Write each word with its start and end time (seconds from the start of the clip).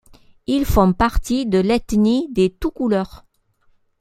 Ils 0.47 0.65
font 0.65 0.93
partie 0.93 1.45
de 1.45 1.59
l'ethnie 1.59 2.27
des 2.31 2.49
Toucouleurs. 2.49 3.23